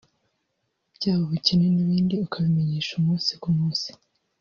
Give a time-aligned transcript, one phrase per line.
[0.95, 3.89] byaba ubukene n’ibindi akabimenyesha umunsi ku munsi